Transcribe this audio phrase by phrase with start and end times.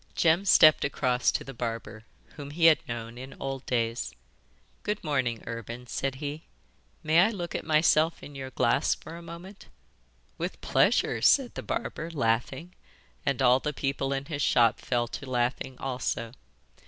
[0.15, 4.15] Jem stepped across to the barber, whom he had known in old days.
[4.81, 6.41] 'Good morning, Urban,' said he;
[7.03, 9.67] 'may I look at myself in your glass for a moment?'
[10.39, 12.73] 'With pleasure,' said the barber, laughing,
[13.27, 16.31] and all the people in his shop fell to laughing also.